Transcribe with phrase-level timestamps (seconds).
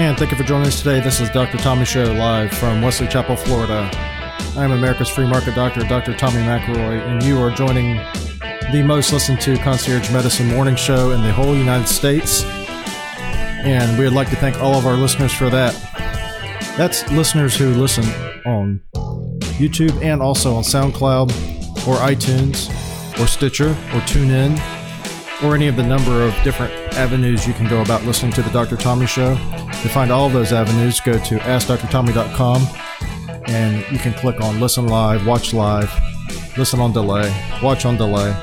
[0.00, 0.98] And thank you for joining us today.
[1.00, 1.58] This is Dr.
[1.58, 3.90] Tommy Show live from Wesley Chapel, Florida.
[4.56, 6.16] I am America's free market doctor, Dr.
[6.16, 7.96] Tommy McElroy, and you are joining
[8.72, 12.44] the most listened to concierge medicine morning show in the whole United States.
[12.44, 15.74] And we would like to thank all of our listeners for that.
[16.78, 18.04] That's listeners who listen
[18.46, 18.80] on
[19.58, 21.30] YouTube and also on SoundCloud
[21.86, 22.70] or iTunes
[23.20, 24.58] or Stitcher or TuneIn
[25.44, 28.50] or any of the number of different avenues you can go about listening to the
[28.50, 28.78] Dr.
[28.78, 29.36] Tommy Show.
[29.82, 32.68] To find all of those avenues, go to AskDrTommy.com
[33.46, 35.90] and you can click on Listen Live, Watch Live,
[36.58, 38.34] Listen on Delay, Watch on Delay.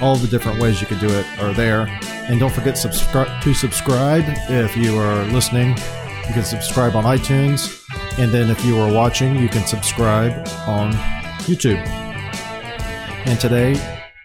[0.00, 1.86] All the different ways you can do it are there.
[2.28, 5.70] And don't forget subscri- to subscribe if you are listening.
[5.70, 7.82] You can subscribe on iTunes.
[8.18, 10.32] And then if you are watching, you can subscribe
[10.66, 10.92] on
[11.44, 11.82] YouTube.
[13.26, 13.72] And today,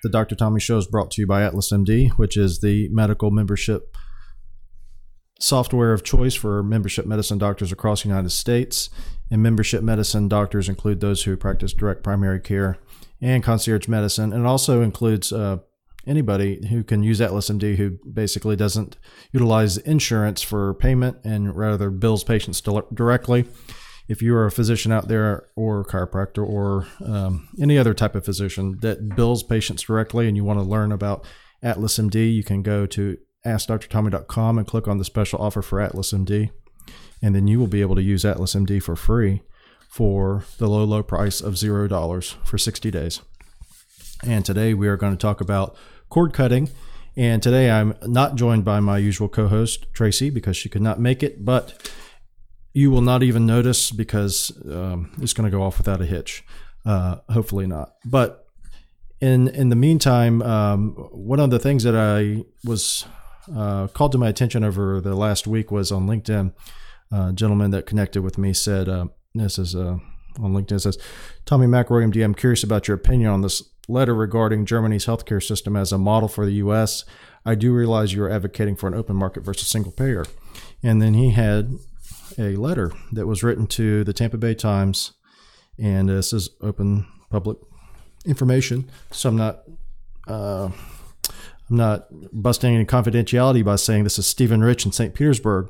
[0.03, 0.35] the Dr.
[0.35, 3.95] Tommy Show is brought to you by Atlas MD, which is the medical membership
[5.39, 8.89] software of choice for membership medicine doctors across the United States.
[9.31, 12.77] And membership medicine doctors include those who practice direct primary care
[13.21, 14.33] and concierge medicine.
[14.33, 15.57] And it also includes uh,
[16.07, 18.97] anybody who can use Atlas MD who basically doesn't
[19.31, 23.45] utilize insurance for payment and rather bills patients directly.
[24.07, 28.25] If you are a physician out there or chiropractor or um, any other type of
[28.25, 31.27] physician that bills patients directly and you want to learn about
[31.61, 36.11] Atlas MD, you can go to askdrtommy.com and click on the special offer for Atlas
[36.11, 36.51] MD.
[37.21, 39.41] And then you will be able to use Atlas MD for free
[39.89, 43.21] for the low, low price of $0 for 60 days.
[44.23, 45.75] And today we are going to talk about
[46.09, 46.69] cord cutting.
[47.15, 50.99] And today I'm not joined by my usual co host, Tracy, because she could not
[50.99, 51.91] make it, but
[52.73, 56.43] you will not even notice because um, it's going to go off without a hitch.
[56.85, 57.93] Uh, hopefully not.
[58.05, 58.45] But
[59.19, 63.05] in in the meantime, um, one of the things that I was
[63.55, 66.53] uh, called to my attention over the last week was on LinkedIn.
[67.11, 69.97] A gentleman that connected with me said, uh, "This is uh,
[70.39, 70.97] on LinkedIn." Says,
[71.45, 75.75] "Tommy McElroy, MD, I'm curious about your opinion on this letter regarding Germany's healthcare system
[75.75, 77.05] as a model for the U.S.
[77.45, 80.25] I do realize you are advocating for an open market versus single payer."
[80.83, 81.73] And then he had
[82.37, 85.13] a letter that was written to the Tampa Bay Times,
[85.77, 87.57] and this is open public
[88.25, 88.89] information.
[89.11, 89.63] So I'm not.
[91.69, 95.13] I'm not busting any confidentiality by saying this is Stephen Rich in St.
[95.13, 95.69] Petersburg.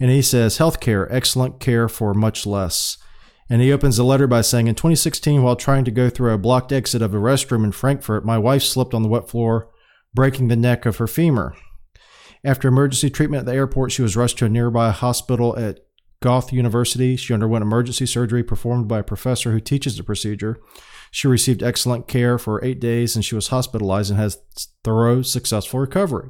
[0.00, 2.98] And he says, Healthcare, excellent care for much less.
[3.48, 6.38] And he opens the letter by saying, In 2016, while trying to go through a
[6.38, 9.70] blocked exit of a restroom in Frankfurt, my wife slipped on the wet floor,
[10.14, 11.54] breaking the neck of her femur.
[12.44, 15.80] After emergency treatment at the airport, she was rushed to a nearby hospital at
[16.20, 17.16] Goethe University.
[17.16, 20.58] She underwent emergency surgery performed by a professor who teaches the procedure.
[21.14, 24.42] She received excellent care for eight days and she was hospitalized and has
[24.82, 26.28] thorough, successful recovery.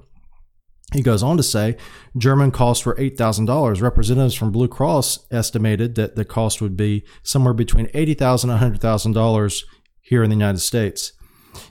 [0.92, 1.78] He goes on to say
[2.18, 3.80] German costs were $8,000.
[3.80, 9.64] Representatives from Blue Cross estimated that the cost would be somewhere between $80,000 and $100,000
[10.02, 11.14] here in the United States.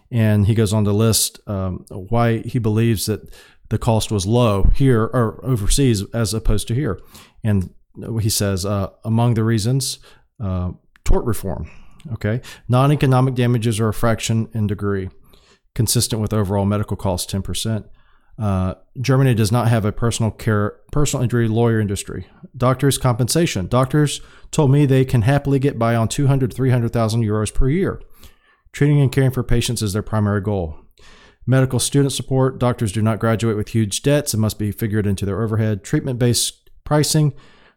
[0.09, 3.31] And he goes on to list um, why he believes that
[3.69, 6.99] the cost was low here or overseas as opposed to here.
[7.43, 7.75] And
[8.19, 9.99] he says, uh, among the reasons,
[10.43, 10.71] uh,
[11.05, 11.69] tort reform.
[12.11, 12.41] Okay.
[12.67, 15.09] Non economic damages are a fraction in degree,
[15.73, 17.85] consistent with overall medical costs, 10%.
[18.37, 22.25] Uh, Germany does not have a personal care, personal injury lawyer industry.
[22.57, 23.67] Doctors' compensation.
[23.67, 24.21] Doctors
[24.51, 28.01] told me they can happily get by on 200, 300,000 euros per year.
[28.71, 30.77] Treating and caring for patients is their primary goal.
[31.45, 32.57] Medical student support.
[32.57, 35.83] Doctors do not graduate with huge debts and must be figured into their overhead.
[35.83, 37.33] Treatment based pricing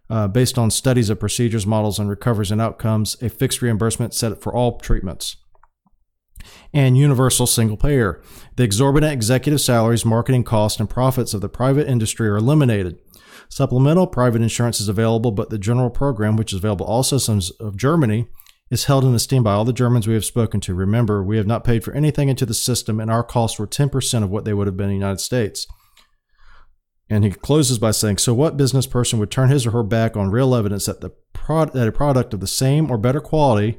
[0.09, 4.41] uh, based on studies of procedures, models, and recoveries and outcomes, a fixed reimbursement set
[4.41, 5.37] for all treatments.
[6.73, 8.23] And universal single payer.
[8.57, 12.99] The exorbitant executive salaries, marketing costs, and profits of the private industry are eliminated.
[13.49, 17.77] Supplemental private insurance is available, but the general program, which is available all systems of
[17.77, 18.27] Germany,
[18.71, 20.75] is held in esteem by all the Germans we have spoken to.
[20.75, 24.23] Remember, we have not paid for anything into the system, and our costs were 10%
[24.23, 25.67] of what they would have been in the United States.
[27.09, 30.17] And he closes by saying, So, what business person would turn his or her back
[30.17, 31.13] on real evidence that, the
[31.49, 33.79] that a product of the same or better quality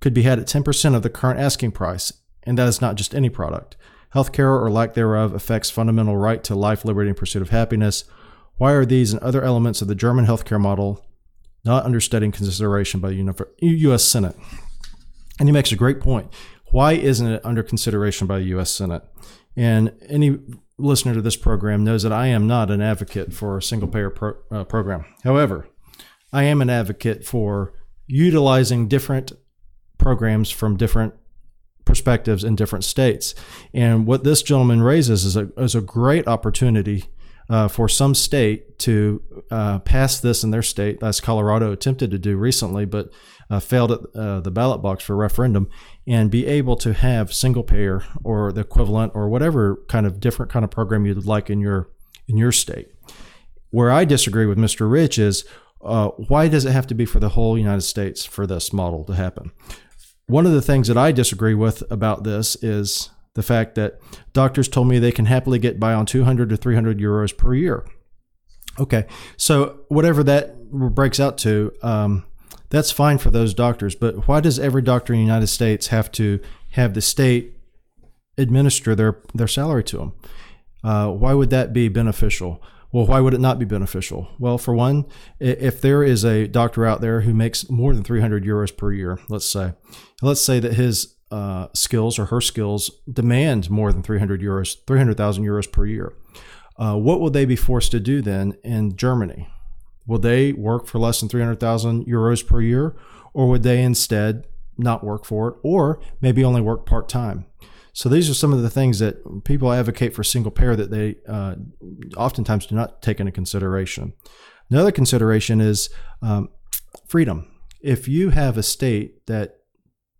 [0.00, 2.12] could be had at 10% of the current asking price?
[2.44, 3.76] And that is not just any product.
[4.14, 8.04] Healthcare or lack thereof affects fundamental right to life, liberty, and pursuit of happiness.
[8.56, 11.04] Why are these and other elements of the German healthcare model
[11.64, 14.04] not under study consideration by the U.S.
[14.04, 14.36] Senate?
[15.38, 16.32] And he makes a great point.
[16.70, 18.70] Why isn't it under consideration by the U.S.
[18.70, 19.02] Senate?
[19.56, 20.38] And any
[20.78, 24.10] listener to this program knows that I am not an advocate for a single payer
[24.10, 25.04] pro, uh, program.
[25.24, 25.68] However,
[26.32, 27.74] I am an advocate for
[28.06, 29.32] utilizing different
[29.98, 31.14] programs from different
[31.84, 33.34] perspectives in different states.
[33.74, 37.06] And what this gentleman raises is a, is a great opportunity
[37.48, 42.18] uh, for some state to uh, pass this in their state, as Colorado attempted to
[42.18, 43.10] do recently, but
[43.50, 45.68] uh, failed at uh, the ballot box for referendum,
[46.06, 50.52] and be able to have single payer or the equivalent or whatever kind of different
[50.52, 51.88] kind of program you'd like in your
[52.28, 52.88] in your state.
[53.70, 54.90] Where I disagree with Mr.
[54.90, 55.44] Rich is
[55.82, 59.04] uh, why does it have to be for the whole United States for this model
[59.04, 59.52] to happen?
[60.26, 64.00] One of the things that I disagree with about this is the fact that
[64.32, 67.86] doctors told me they can happily get by on 200 to 300 euros per year.
[68.80, 69.06] Okay,
[69.36, 72.26] so whatever that breaks out to, um,
[72.70, 73.94] that's fine for those doctors.
[73.94, 76.40] But why does every doctor in the United States have to
[76.72, 77.54] have the state
[78.36, 80.12] administer their their salary to them?
[80.82, 82.60] Uh, why would that be beneficial?
[82.90, 84.28] Well, why would it not be beneficial?
[84.40, 85.06] Well, for one,
[85.38, 89.20] if there is a doctor out there who makes more than 300 euros per year,
[89.28, 89.74] let's say,
[90.22, 95.44] let's say that his uh, skills or her skills demand more than 300 euros, 300,000
[95.44, 96.14] euros per year.
[96.76, 99.48] Uh, what will they be forced to do then in Germany?
[100.06, 102.96] Will they work for less than 300,000 euros per year,
[103.34, 104.46] or would they instead
[104.78, 107.44] not work for it, or maybe only work part time?
[107.92, 111.16] So these are some of the things that people advocate for single payer that they
[111.28, 111.56] uh,
[112.16, 114.12] oftentimes do not take into consideration.
[114.70, 115.90] Another consideration is
[116.22, 116.48] um,
[117.06, 117.50] freedom.
[117.80, 119.57] If you have a state that,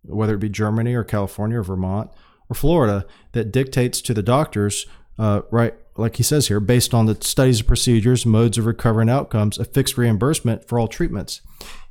[0.03, 2.11] whether it be Germany or California or Vermont
[2.49, 4.85] or Florida, that dictates to the doctors,
[5.17, 9.03] uh, right, like he says here, based on the studies of procedures, modes of recovery,
[9.03, 11.41] and outcomes, a fixed reimbursement for all treatments.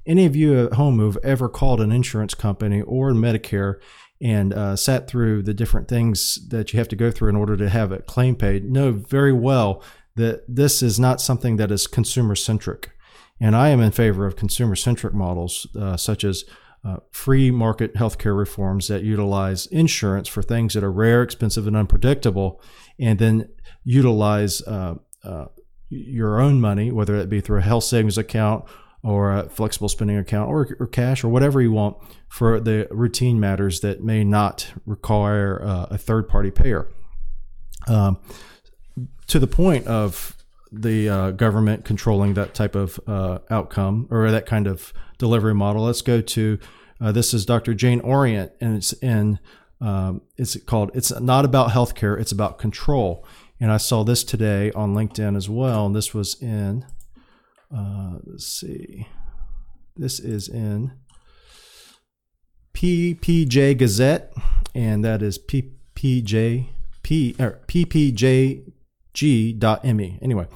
[0.06, 3.74] Any of you at home who've ever called an insurance company or Medicare
[4.20, 7.56] and uh, sat through the different things that you have to go through in order
[7.56, 9.82] to have a claim paid know very well
[10.16, 12.90] that this is not something that is consumer centric.
[13.40, 16.44] And I am in favor of consumer centric models uh, such as
[16.84, 21.76] uh, free market healthcare reforms that utilize insurance for things that are rare, expensive, and
[21.76, 22.60] unpredictable,
[22.98, 23.48] and then
[23.84, 24.94] utilize uh,
[25.24, 25.46] uh,
[25.90, 28.64] your own money, whether it be through a health savings account
[29.02, 31.96] or a flexible spending account or, or cash or whatever you want
[32.28, 36.88] for the routine matters that may not require uh, a third party payer.
[37.86, 38.18] Um,
[39.28, 40.36] to the point of
[40.70, 45.84] the uh, government controlling that type of uh, outcome or that kind of delivery model,
[45.84, 46.58] let's go to
[47.00, 47.74] uh, this is Dr.
[47.74, 49.38] Jane Orient, and it's in
[49.80, 53.24] um, it's called "It's Not About Healthcare, It's About Control."
[53.60, 56.84] And I saw this today on LinkedIn as well, and this was in
[57.74, 59.06] uh, let's see.
[59.96, 60.92] This is in
[62.74, 64.32] PPJ Gazette,
[64.74, 66.68] and that is PPJ
[67.02, 67.60] P or
[69.18, 70.18] PPJG.me.
[70.22, 70.46] Anyway,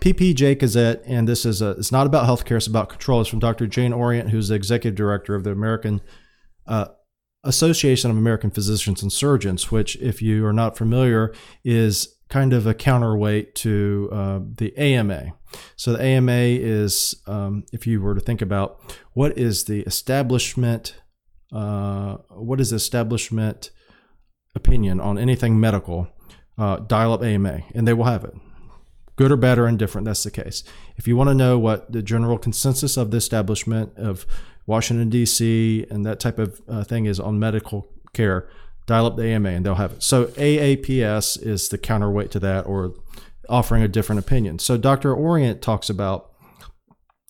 [0.00, 3.20] PPJ Gazette, and this is a, it's not about healthcare, it's about control.
[3.20, 3.66] It's from Dr.
[3.66, 6.00] Jane Orient, who's the executive director of the American
[6.66, 6.86] uh,
[7.44, 12.66] Association of American Physicians and Surgeons, which, if you are not familiar, is kind of
[12.66, 15.32] a counterweight to uh, the AMA.
[15.74, 18.80] So the AMA is, um, if you were to think about
[19.14, 20.94] what is the establishment,
[21.52, 23.70] uh, what is the establishment
[24.54, 26.08] opinion on anything medical,
[26.60, 28.34] uh, dial up AMA, and they will have it.
[29.16, 30.62] Good or bad or indifferent, that's the case.
[30.96, 34.26] If you want to know what the general consensus of the establishment of
[34.66, 38.48] Washington, D.C., and that type of uh, thing is on medical care,
[38.86, 40.02] dial up the AMA and they'll have it.
[40.02, 42.94] So AAPS is the counterweight to that or
[43.48, 44.58] offering a different opinion.
[44.58, 45.14] So Dr.
[45.14, 46.30] Orient talks about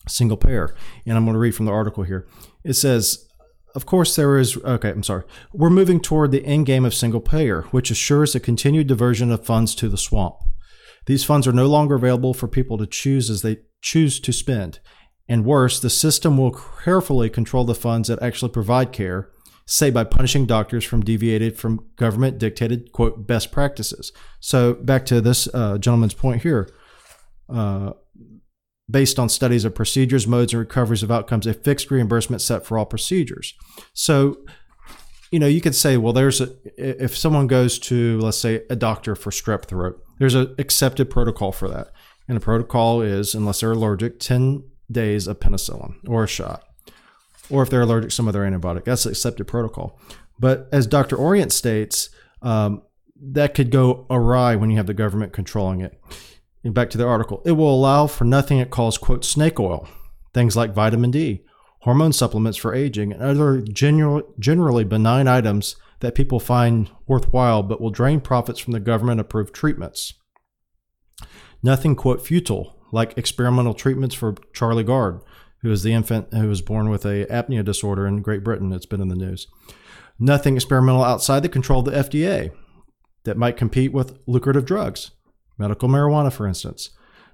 [0.09, 0.75] single payer,
[1.07, 2.27] and I'm going to read from the article here.
[2.65, 3.29] It says,
[3.75, 5.25] of course, there is, okay, I'm sorry.
[5.53, 9.45] We're moving toward the end game of single payer, which assures a continued diversion of
[9.45, 10.37] funds to the swamp.
[11.07, 14.81] These funds are no longer available for people to choose as they choose to spend.
[15.29, 19.31] And worse, the system will carefully control the funds that actually provide care
[19.71, 24.13] say by punishing doctors from deviated from government dictated quote best practices.
[24.41, 26.69] So back to this uh, gentleman's point here.
[27.49, 27.93] Uh,
[28.91, 32.79] based on studies of procedures, modes, and recoveries of outcomes, a fixed reimbursement set for
[32.79, 33.55] all procedures.
[33.93, 34.39] So,
[35.31, 38.77] you know, you could say, well, there's a, if someone goes to, let's say, a
[38.77, 41.93] doctor for strep throat, there's an accepted protocol for that.
[42.27, 46.65] And the protocol is, unless they're allergic, 10 days of penicillin or a shot
[47.51, 48.85] or if they're allergic some other antibiotic.
[48.85, 49.99] That's the accepted protocol.
[50.39, 51.17] But as Dr.
[51.17, 52.09] Orient states,
[52.41, 52.83] um,
[53.21, 56.01] that could go awry when you have the government controlling it.
[56.63, 59.89] And back to the article, it will allow for nothing it calls, quote, snake oil,
[60.35, 61.43] things like vitamin D,
[61.81, 67.81] hormone supplements for aging, and other general, generally benign items that people find worthwhile but
[67.81, 70.15] will drain profits from the government approved treatments.
[71.63, 75.21] Nothing, quote, futile, like experimental treatments for Charlie Gard,
[75.63, 78.73] who is the infant who was born with a apnea disorder in Great Britain.
[78.73, 79.47] It's been in the news.
[80.19, 82.51] Nothing experimental outside the control of the FDA
[83.25, 85.11] that might compete with lucrative drugs.
[85.61, 86.91] Medical marijuana, for instance.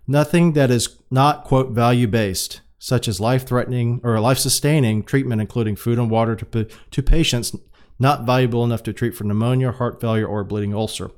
[0.07, 5.41] Nothing that is not, quote, value based, such as life threatening or life sustaining treatment,
[5.41, 7.57] including food and water to, to patients
[7.99, 11.11] not valuable enough to treat for pneumonia, heart failure, or bleeding ulcer.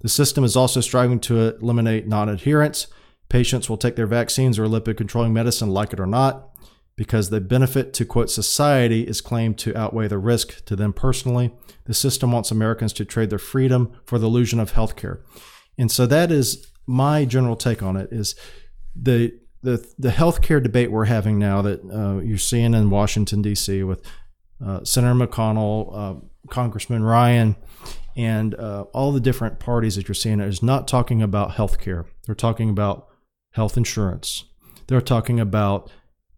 [0.00, 2.86] The system is also striving to eliminate non adherence.
[3.28, 6.50] Patients will take their vaccines or lipid controlling medicine, like it or not,
[6.96, 11.52] because the benefit to quote society is claimed to outweigh the risk to them personally.
[11.86, 15.20] The system wants Americans to trade their freedom for the illusion of healthcare.
[15.78, 18.34] And so that is my general take on it is
[18.94, 23.82] the the the healthcare debate we're having now that uh, you're seeing in Washington D.C.
[23.82, 24.04] with
[24.64, 26.14] uh, Senator McConnell, uh,
[26.50, 27.56] Congressman Ryan,
[28.14, 32.04] and uh, all the different parties that you're seeing is not talking about healthcare.
[32.26, 33.08] They're talking about
[33.52, 34.44] health insurance.
[34.86, 35.90] They're talking about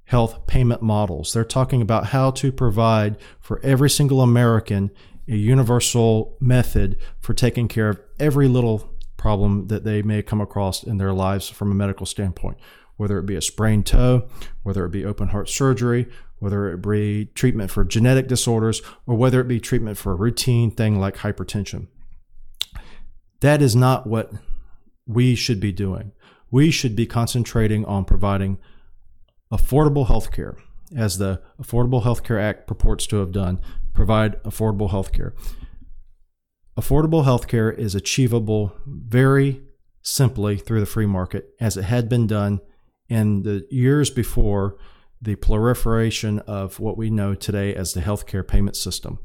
[0.05, 1.33] health payment models.
[1.33, 4.93] They're talking about how to provide for every single American
[5.29, 10.83] a universal method for taking care of every little problem that they may come across
[10.83, 12.59] in their lives from a medical standpoint,
[12.97, 14.29] whether it be a sprained toe,
[14.63, 16.07] whether it be open heart surgery,
[16.39, 20.71] whether it be treatment for genetic disorders, or whether it be treatment for a routine
[20.71, 21.87] thing like hypertension.
[23.41, 24.33] That is not what
[25.07, 26.13] we should be doing.
[26.51, 28.59] We should be concentrating on providing
[29.53, 30.57] affordable health care,
[30.95, 33.61] as the Affordable Health Care Act purports to have done,
[33.95, 35.35] provide affordable health care.
[36.77, 39.63] Affordable healthcare is achievable very
[40.03, 42.61] simply through the free market, as it had been done
[43.09, 44.77] in the years before
[45.23, 49.19] the proliferation of what we know today as the healthcare payment system.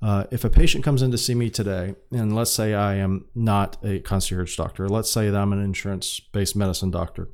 [0.00, 3.26] Uh, if a patient comes in to see me today, and let's say I am
[3.34, 7.28] not a concierge doctor, let's say that I'm an insurance based medicine doctor,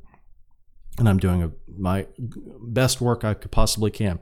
[0.98, 2.06] and I'm doing a, my
[2.60, 4.18] best work I could possibly can.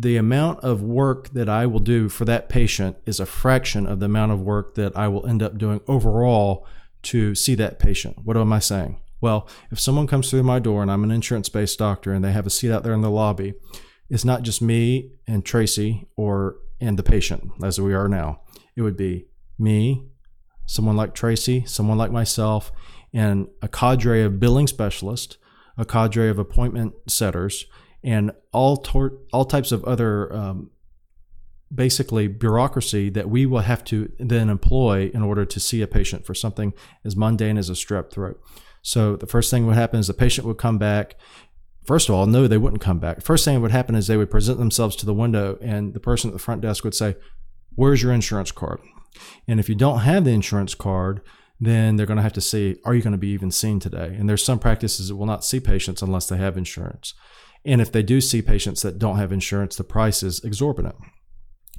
[0.00, 4.00] The amount of work that I will do for that patient is a fraction of
[4.00, 6.66] the amount of work that I will end up doing overall
[7.02, 8.24] to see that patient.
[8.24, 8.98] What am I saying?
[9.20, 12.32] Well, if someone comes through my door and I'm an insurance based doctor and they
[12.32, 13.52] have a seat out there in the lobby,
[14.08, 18.40] it's not just me and Tracy or and the patient as we are now.
[18.76, 19.26] It would be
[19.58, 20.08] me,
[20.64, 22.72] someone like Tracy, someone like myself,
[23.12, 25.36] and a cadre of billing specialists
[25.80, 27.64] a cadre of appointment setters,
[28.02, 30.70] and all tor- all types of other um,
[31.72, 36.26] basically bureaucracy that we will have to then employ in order to see a patient
[36.26, 36.72] for something
[37.04, 38.40] as mundane as a strep throat.
[38.82, 41.16] So the first thing would happen is the patient would come back.
[41.84, 43.22] First of all, no, they wouldn't come back.
[43.22, 46.00] First thing that would happen is they would present themselves to the window, and the
[46.00, 47.16] person at the front desk would say,
[47.74, 48.80] "Where's your insurance card?"
[49.46, 51.20] And if you don't have the insurance card,
[51.60, 54.16] then they're going to have to see are you going to be even seen today?
[54.18, 57.14] And there's some practices that will not see patients unless they have insurance.
[57.64, 60.96] And if they do see patients that don't have insurance, the price is exorbitant.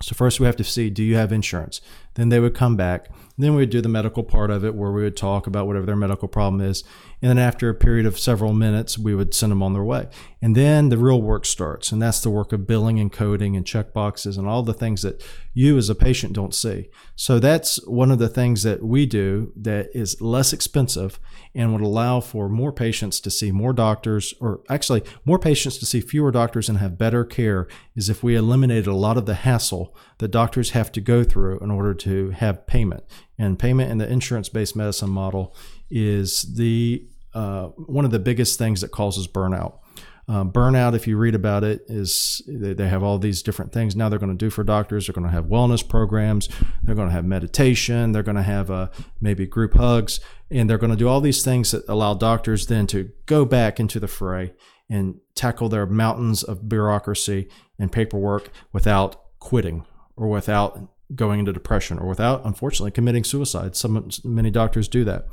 [0.02, 1.82] So first we have to see do you have insurance?
[2.16, 3.10] Then they would come back.
[3.38, 5.86] Then we would do the medical part of it where we would talk about whatever
[5.86, 6.84] their medical problem is.
[7.22, 10.10] And then after a period of several minutes, we would send them on their way.
[10.42, 11.92] And then the real work starts.
[11.92, 15.02] And that's the work of billing and coding and check boxes and all the things
[15.04, 16.90] that you as a patient don't see.
[17.16, 21.20] So that's one of the things that we do that is less expensive
[21.54, 25.86] and would allow for more patients to see more doctors, or actually more patients to
[25.86, 29.36] see fewer doctors and have better care, is if we eliminated a lot of the
[29.36, 33.04] hassle that doctors have to go through in order to have payment.
[33.38, 35.56] And payment in the insurance based medicine model
[35.90, 39.80] is the uh, one of the biggest things that causes burnout.
[40.28, 43.96] Uh, burnout, if you read about it, is they, they have all these different things
[43.96, 45.08] now they're going to do for doctors.
[45.08, 46.48] They're going to have wellness programs.
[46.84, 48.12] They're going to have meditation.
[48.12, 48.90] They're going to have uh,
[49.20, 50.20] maybe group hugs.
[50.50, 53.80] And they're going to do all these things that allow doctors then to go back
[53.80, 54.54] into the fray
[54.90, 60.80] and tackle their mountains of bureaucracy and paperwork without quitting or without
[61.16, 63.76] going into depression or without, unfortunately, committing suicide.
[63.76, 65.28] Some many doctors do that.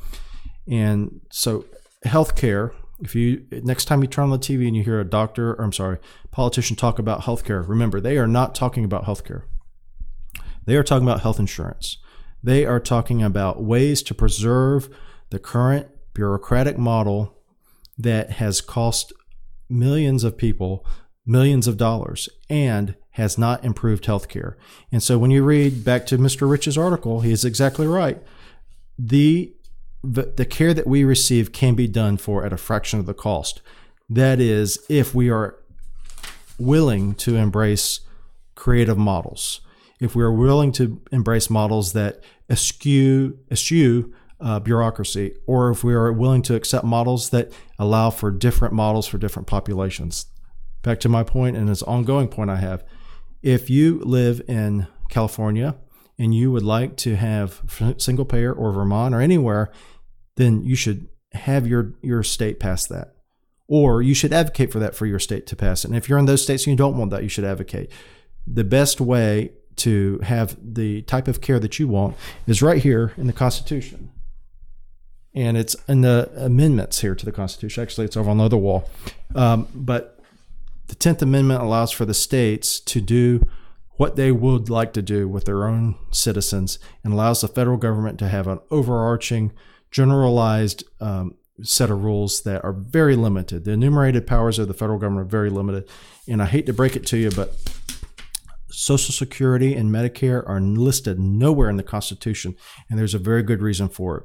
[0.66, 1.64] And so
[2.04, 5.52] healthcare, if you next time you turn on the TV and you hear a doctor,
[5.52, 5.98] or I'm sorry,
[6.30, 9.44] politician talk about healthcare, remember they are not talking about healthcare.
[10.66, 11.98] They are talking about health insurance.
[12.42, 14.88] They are talking about ways to preserve
[15.30, 17.36] the current bureaucratic model
[17.96, 19.12] that has cost
[19.68, 20.86] millions of people
[21.28, 24.54] millions of dollars and has not improved healthcare.
[24.92, 26.48] And so when you read back to Mr.
[26.48, 28.22] Rich's article, he is exactly right.
[28.98, 29.52] The
[30.04, 33.14] the, the care that we receive can be done for at a fraction of the
[33.14, 33.60] cost.
[34.08, 35.56] That is, if we are
[36.56, 38.00] willing to embrace
[38.54, 39.60] creative models,
[39.98, 45.94] if we are willing to embrace models that eschew, eschew uh, bureaucracy, or if we
[45.94, 50.26] are willing to accept models that allow for different models for different populations.
[50.82, 52.84] Back to my point and this ongoing point I have.
[53.42, 55.76] If you live in California
[56.18, 57.62] and you would like to have
[57.98, 59.70] single payer or Vermont or anywhere
[60.38, 63.16] then you should have your your state pass that,
[63.66, 65.88] or you should advocate for that for your state to pass it.
[65.88, 67.90] And if you're in those states and you don't want that, you should advocate.
[68.46, 72.16] The best way to have the type of care that you want
[72.46, 74.10] is right here in the Constitution.
[75.34, 77.82] And it's in the amendments here to the Constitution.
[77.82, 78.88] Actually, it's over on the other wall.
[79.34, 80.17] Um, but
[80.88, 83.46] the 10th Amendment allows for the states to do
[83.96, 88.18] what they would like to do with their own citizens and allows the federal government
[88.18, 89.52] to have an overarching,
[89.90, 93.64] generalized um, set of rules that are very limited.
[93.64, 95.88] The enumerated powers of the federal government are very limited.
[96.28, 97.56] And I hate to break it to you, but
[98.70, 102.54] Social Security and Medicare are listed nowhere in the Constitution.
[102.88, 104.24] And there's a very good reason for it.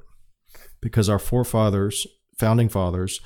[0.82, 2.05] Because our forefathers,
[2.38, 3.20] founding fathers,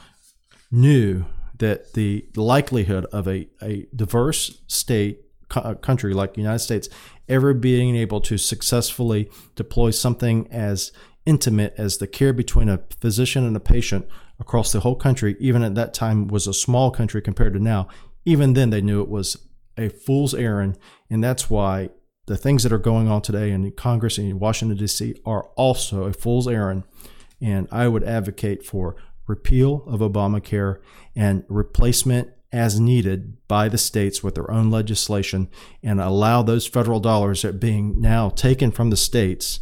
[0.71, 1.25] knew
[1.59, 5.21] that the likelihood of a, a diverse state
[5.55, 6.89] uh, country like the United States
[7.29, 10.91] ever being able to successfully deploy something as
[11.25, 14.07] intimate as the care between a physician and a patient
[14.39, 17.87] across the whole country, even at that time was a small country compared to now.
[18.25, 19.37] Even then, they knew it was
[19.77, 20.77] a fool's errand,
[21.09, 21.89] and that's why
[22.27, 25.15] the things that are going on today in Congress and in Washington D.C.
[25.25, 26.83] are also a fool's errand.
[27.41, 28.95] And I would advocate for
[29.27, 30.79] repeal of Obamacare
[31.15, 35.49] and replacement as needed by the states with their own legislation
[35.83, 39.59] and allow those federal dollars that are being now taken from the states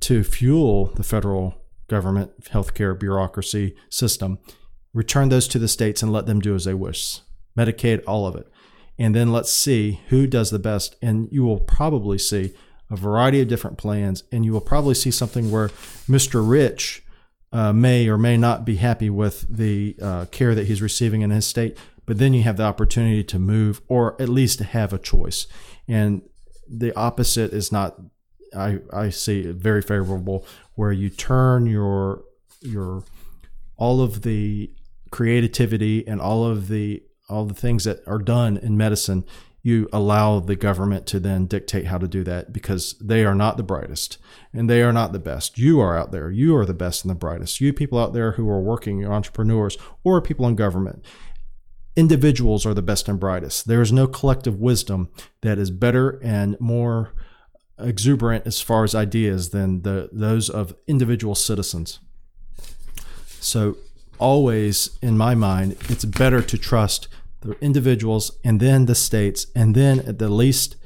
[0.00, 4.38] to fuel the federal government healthcare bureaucracy system
[4.92, 7.20] return those to the states and let them do as they wish
[7.56, 8.46] medicaid all of it.
[8.98, 12.52] And then let's see who does the best and you will probably see
[12.90, 15.68] a variety of different plans and you will probably see something where
[16.08, 17.04] mr rich
[17.52, 21.30] uh, may or may not be happy with the uh, care that he's receiving in
[21.30, 21.76] his state
[22.10, 25.46] but then you have the opportunity to move or at least have a choice.
[25.86, 26.22] And
[26.68, 28.00] the opposite is not
[28.52, 32.24] I, I see very favorable where you turn your
[32.60, 33.04] your
[33.76, 34.72] all of the
[35.12, 39.24] creativity and all of the all the things that are done in medicine
[39.62, 43.56] you allow the government to then dictate how to do that because they are not
[43.56, 44.16] the brightest
[44.52, 45.58] and they are not the best.
[45.58, 46.30] You are out there.
[46.30, 47.60] You are the best and the brightest.
[47.60, 51.04] You people out there who are working, entrepreneurs, or people in government
[51.96, 53.66] individuals are the best and brightest.
[53.66, 55.10] There is no collective wisdom
[55.42, 57.12] that is better and more
[57.78, 62.00] exuberant as far as ideas than the those of individual citizens.
[63.40, 63.76] So
[64.18, 67.08] always in my mind, it's better to trust
[67.40, 70.76] the individuals and then the states and then at the least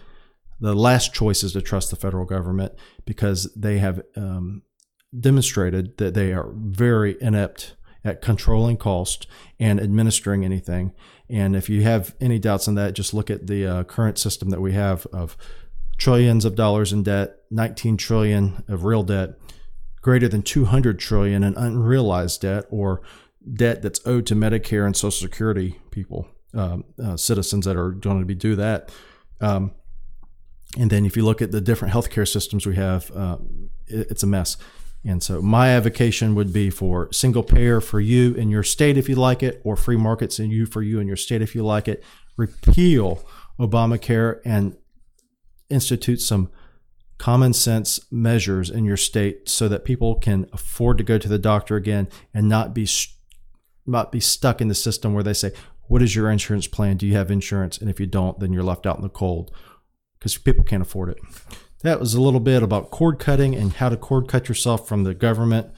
[0.60, 2.72] the last choice is to trust the federal government
[3.04, 4.62] because they have um,
[5.18, 9.26] demonstrated that they are very inept at controlling cost
[9.58, 10.92] and administering anything.
[11.28, 14.50] And if you have any doubts on that, just look at the uh, current system
[14.50, 15.36] that we have of
[15.96, 19.30] trillions of dollars in debt, 19 trillion of real debt,
[20.02, 23.00] greater than 200 trillion in unrealized debt or
[23.52, 28.20] debt that's owed to Medicare and Social Security people, um, uh, citizens that are going
[28.20, 28.92] to be do that.
[29.40, 29.72] Um,
[30.78, 33.38] and then if you look at the different healthcare systems we have, uh,
[33.86, 34.56] it, it's a mess.
[35.04, 39.08] And so my avocation would be for single payer for you in your state if
[39.08, 41.64] you like it, or free markets in you for you in your state if you
[41.64, 42.02] like it.
[42.36, 43.22] Repeal
[43.60, 44.76] Obamacare and
[45.68, 46.50] institute some
[47.18, 51.38] common sense measures in your state so that people can afford to go to the
[51.38, 52.88] doctor again and not be
[53.86, 55.52] not be stuck in the system where they say,
[55.86, 56.96] "What is your insurance plan?
[56.96, 59.50] Do you have insurance?" And if you don't, then you're left out in the cold
[60.18, 61.18] because people can't afford it.
[61.82, 65.04] That was a little bit about cord cutting and how to cord cut yourself from
[65.04, 65.68] the government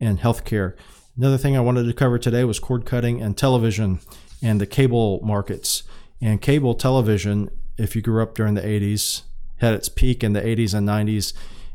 [0.00, 0.74] and healthcare.
[1.16, 4.00] Another thing I wanted to cover today was cord cutting and television
[4.42, 5.82] and the cable markets.
[6.20, 9.22] And cable television, if you grew up during the 80s,
[9.56, 11.32] had its peak in the 80s and 90s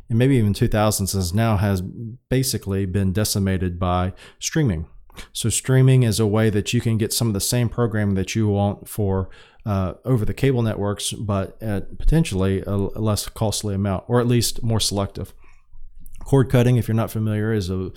[0.09, 4.85] and maybe even 2000s, and now has basically been decimated by streaming.
[5.33, 8.35] So, streaming is a way that you can get some of the same programming that
[8.35, 9.29] you want for
[9.65, 14.63] uh, over the cable networks, but at potentially a, less costly amount, or at least
[14.63, 15.33] more selective.
[16.19, 17.91] Cord cutting, if you're not familiar, is a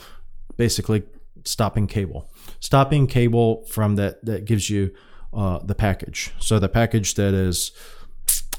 [0.56, 1.04] basically
[1.44, 2.30] stopping cable.
[2.60, 4.92] Stopping cable from that that gives you
[5.32, 6.32] uh, the package.
[6.38, 7.72] So the package that is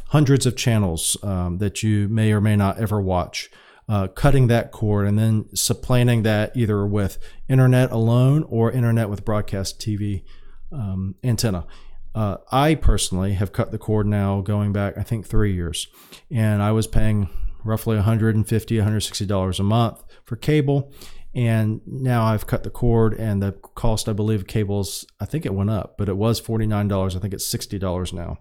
[0.09, 3.49] hundreds of channels um, that you may or may not ever watch.
[3.87, 9.23] Uh, cutting that cord and then supplanting that either with internet alone or internet with
[9.23, 10.23] broadcast TV
[10.71, 11.67] um, antenna.
[12.15, 15.87] Uh, I personally have cut the cord now going back, I think, three years.
[16.31, 17.29] And I was paying
[17.65, 20.93] roughly $150, $160 a month for cable.
[21.33, 25.53] And now I've cut the cord, and the cost, I believe, cables, I think it
[25.53, 27.15] went up, but it was $49.
[27.15, 28.37] I think it's $60 now.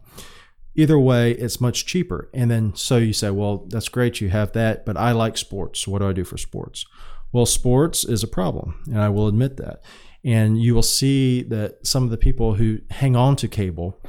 [0.77, 2.29] Either way, it's much cheaper.
[2.35, 5.87] And then so you say, well, that's great, you have that, but I like sports.
[5.87, 6.85] What do I do for sports?
[7.33, 9.83] Well, sports is a problem, and I will admit that.
[10.25, 14.01] And you will see that some of the people who hang on to cable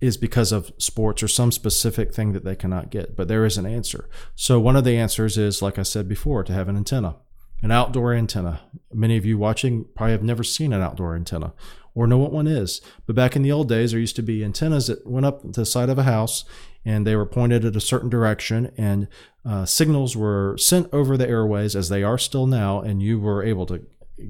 [0.00, 3.56] is because of sports or some specific thing that they cannot get, but there is
[3.56, 4.08] an answer.
[4.34, 7.16] So, one of the answers is, like I said before, to have an antenna,
[7.62, 8.60] an outdoor antenna.
[8.92, 11.52] Many of you watching probably have never seen an outdoor antenna
[11.94, 12.80] or know what one is.
[13.06, 15.64] But back in the old days, there used to be antennas that went up the
[15.64, 16.44] side of a house
[16.84, 19.08] and they were pointed at a certain direction, and
[19.44, 23.42] uh, signals were sent over the airways as they are still now, and you were
[23.42, 23.84] able to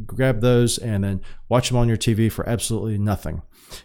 [0.06, 3.42] grab those and then watch them on your TV for absolutely nothing.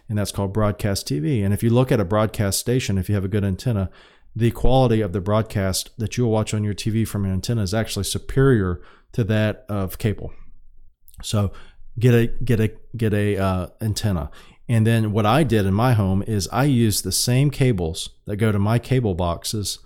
[0.08, 1.44] And that's called broadcast TV.
[1.44, 3.90] And if you look at a broadcast station, if you have a good antenna,
[4.34, 7.74] the quality of the broadcast that you'll watch on your TV from an antenna is
[7.74, 8.80] actually superior
[9.12, 10.32] to that of cable.
[11.22, 11.52] So
[11.98, 14.30] get a get a get a uh, antenna.
[14.68, 18.36] And then what I did in my home is I used the same cables that
[18.36, 19.80] go to my cable boxes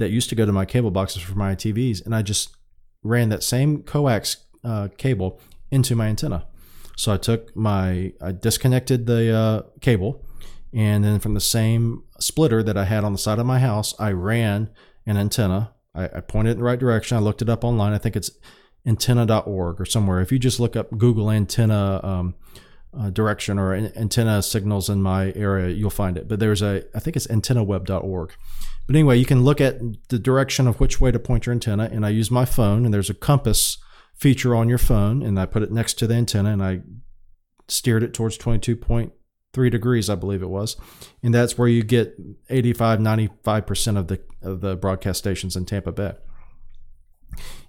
[0.00, 2.56] that used to go to my cable boxes for my TVs, and I just
[3.02, 5.40] ran that same coax uh, cable
[5.70, 6.46] into my antenna.
[6.96, 10.24] So I took my, I disconnected the uh, cable,
[10.72, 13.94] and then from the same splitter that I had on the side of my house,
[13.98, 14.70] I ran
[15.06, 15.74] an antenna.
[15.94, 17.16] I, I pointed in the right direction.
[17.16, 17.92] I looked it up online.
[17.92, 18.30] I think it's
[18.86, 20.20] antenna.org or somewhere.
[20.20, 22.34] If you just look up Google antenna um,
[22.98, 26.28] uh, direction or antenna signals in my area, you'll find it.
[26.28, 28.32] But there's a, I think it's antennaweb.org.
[28.86, 31.88] But anyway, you can look at the direction of which way to point your antenna.
[31.92, 33.78] And I use my phone, and there's a compass
[34.14, 36.80] feature on your phone, and I put it next to the antenna, and I
[37.68, 40.76] steered it towards 22.3 degrees, I believe it was,
[41.22, 42.16] and that's where you get
[42.48, 46.12] 85, 95 percent of the of the broadcast stations in Tampa Bay.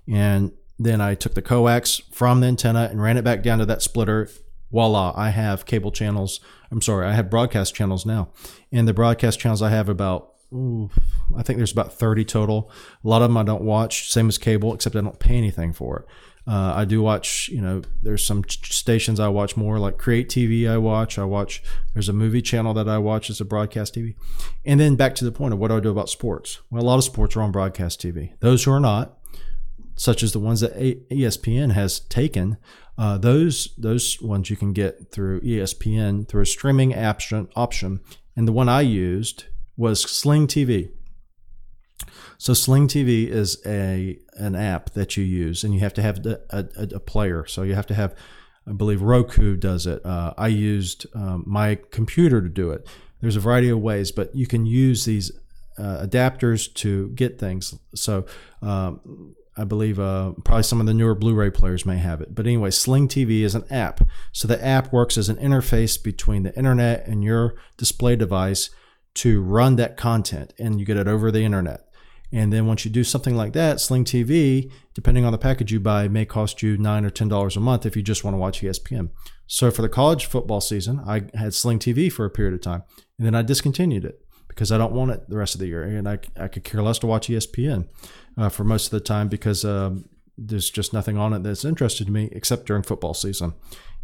[0.08, 0.52] And
[0.86, 3.82] then I took the coax from the antenna and ran it back down to that
[3.82, 4.30] splitter.
[4.72, 6.40] Voila, I have cable channels.
[6.72, 8.30] I'm sorry, I have broadcast channels now.
[8.72, 10.90] And the broadcast channels I have about Ooh,
[11.36, 12.70] I think there's about 30 total.
[13.04, 15.72] A lot of them I don't watch, same as cable, except I don't pay anything
[15.72, 16.06] for it.
[16.48, 20.70] Uh, I do watch, you know, there's some stations I watch more, like Create TV.
[20.70, 21.20] I watch.
[21.20, 21.64] I watch.
[21.94, 23.30] There's a movie channel that I watch.
[23.30, 24.16] It's a broadcast TV.
[24.66, 26.60] And then back to the point of what do I do about sports?
[26.70, 28.34] Well, a lot of sports are on broadcast TV.
[28.40, 29.21] Those who are not,
[29.96, 32.58] such as the ones that ESPN has taken,
[32.98, 37.48] uh, those those ones you can get through ESPN through a streaming option.
[37.56, 38.02] Option,
[38.36, 39.46] and the one I used
[39.78, 40.92] was Sling TV.
[42.38, 46.26] So Sling TV is a an app that you use, and you have to have
[46.26, 47.46] a, a, a player.
[47.46, 48.16] So you have to have,
[48.68, 50.06] I believe Roku does it.
[50.06, 52.88] Uh, I used um, my computer to do it.
[53.22, 55.32] There's a variety of ways, but you can use these
[55.78, 57.76] uh, adapters to get things.
[57.94, 58.26] So
[58.62, 62.34] um, I believe uh, probably some of the newer Blu-ray players may have it.
[62.34, 64.02] But anyway, Sling TV is an app.
[64.32, 68.70] So the app works as an interface between the internet and your display device
[69.16, 71.88] to run that content, and you get it over the internet.
[72.32, 75.82] And then once you do something like that, Sling TV, depending on the package you
[75.82, 78.40] buy, may cost you nine or ten dollars a month if you just want to
[78.40, 79.10] watch ESPN.
[79.48, 82.84] So for the college football season, I had Sling TV for a period of time,
[83.18, 85.84] and then I discontinued it because I don't want it the rest of the year,
[85.84, 87.90] and I, I could care less to watch ESPN
[88.38, 90.06] uh, for most of the time because um,
[90.38, 93.54] there's just nothing on it that's interested me except during football season.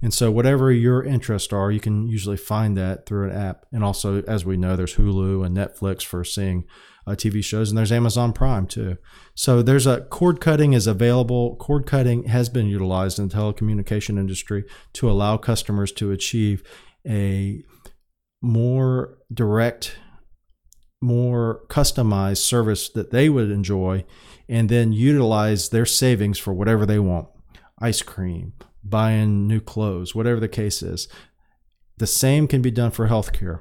[0.01, 3.65] And so, whatever your interests are, you can usually find that through an app.
[3.71, 6.65] And also, as we know, there's Hulu and Netflix for seeing
[7.07, 8.97] uh, TV shows, and there's Amazon Prime too.
[9.33, 11.55] So there's a cord cutting is available.
[11.55, 16.63] Cord cutting has been utilized in the telecommunication industry to allow customers to achieve
[17.07, 17.63] a
[18.41, 19.95] more direct,
[21.01, 24.05] more customized service that they would enjoy,
[24.49, 27.27] and then utilize their savings for whatever they want.
[27.79, 31.07] Ice cream, buying new clothes, whatever the case is.
[31.97, 33.59] The same can be done for healthcare.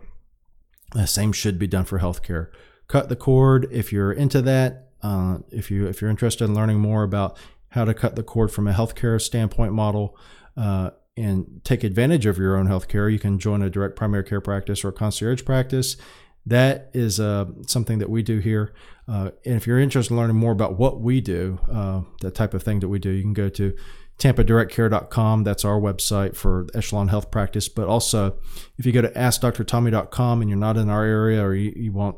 [0.92, 2.48] The same should be done for healthcare
[2.88, 4.88] cut the cord if you're into that.
[5.02, 7.36] Uh, if you if you're interested in learning more about
[7.70, 10.16] how to cut the cord from a healthcare standpoint model
[10.56, 14.40] uh, and take advantage of your own healthcare, you can join a direct primary care
[14.40, 15.96] practice or concierge practice.
[16.46, 18.72] That is uh, something that we do here.
[19.08, 22.54] Uh, and if you're interested in learning more about what we do, uh, the type
[22.54, 23.76] of thing that we do, you can go to
[24.18, 25.44] tampadirectcare.com.
[25.44, 27.68] That's our website for Echelon Health Practice.
[27.68, 28.38] But also,
[28.78, 32.16] if you go to askdrtommy.com and you're not in our area or you, you want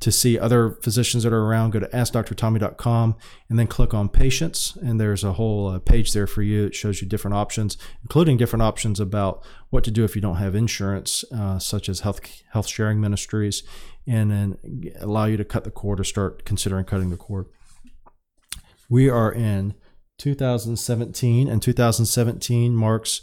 [0.00, 3.16] to see other physicians that are around, go to askdrtommy.com
[3.48, 4.76] and then click on patients.
[4.82, 6.66] And there's a whole uh, page there for you.
[6.66, 10.36] It shows you different options, including different options about what to do if you don't
[10.36, 12.20] have insurance, uh, such as health
[12.52, 13.62] health sharing ministries,
[14.06, 17.46] and then allow you to cut the cord or start considering cutting the cord.
[18.88, 19.74] We are in
[20.18, 23.20] 2017, and 2017 marks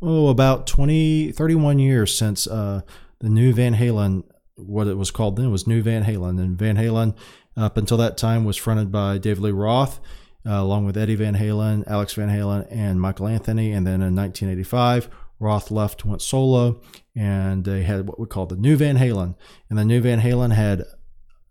[0.00, 2.80] oh about 20 31 years since uh,
[3.20, 4.24] the new Van Halen
[4.56, 6.40] what it was called then was New Van Halen.
[6.40, 7.16] And Van Halen,
[7.56, 10.00] up until that time, was fronted by David Lee Roth.
[10.46, 13.72] uh, along with Eddie Van Halen, Alex Van Halen, and Michael Anthony.
[13.72, 15.08] And then in 1985,
[15.40, 16.80] Roth left, went solo,
[17.16, 19.36] and they had what we call the New Van Halen.
[19.70, 20.84] And the New Van Halen had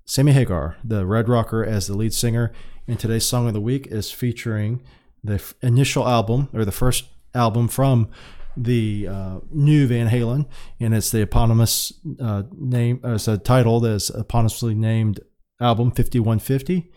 [0.05, 2.53] Sammy Hagar, the Red Rocker, as the lead singer.
[2.87, 4.83] And today's song of the week is featuring
[5.23, 8.09] the f- initial album or the first album from
[8.55, 10.45] the uh, new Van Halen,
[10.79, 12.99] and it's the eponymous uh, name.
[13.03, 15.19] Uh, it's a title that's eponymously named
[15.59, 16.91] album 5150.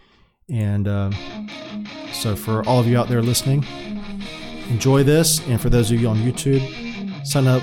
[0.48, 1.10] And uh,
[2.12, 3.64] so, for all of you out there listening,
[4.68, 5.40] enjoy this.
[5.48, 7.62] And for those of you on YouTube, sign up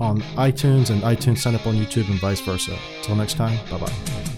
[0.00, 2.76] on iTunes and iTunes sign up on YouTube and vice versa.
[2.98, 4.37] Until next time, bye bye.